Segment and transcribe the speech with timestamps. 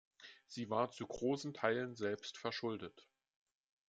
[0.47, 3.07] Sie war zu großen Teilen selbst verschuldet.